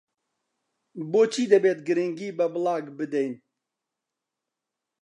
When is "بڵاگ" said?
2.53-2.85